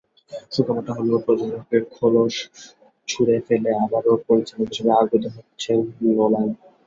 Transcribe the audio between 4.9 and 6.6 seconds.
আবির্ভূত হচ্ছেন নোলান।